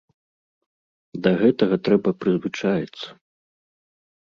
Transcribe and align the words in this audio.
Да 1.27 1.35
гэтага 1.43 1.75
трэба 1.89 2.09
прызвычаіцца. 2.23 3.07